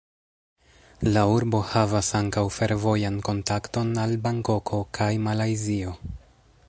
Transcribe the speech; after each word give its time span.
La 1.15 1.25
urbo 1.33 1.59
havas 1.73 2.09
ankaŭ 2.19 2.45
fervojan 2.55 3.21
kontakton 3.29 3.93
al 4.07 4.17
Bankoko 4.25 4.81
kaj 5.01 5.11
Malajzio. 5.29 5.95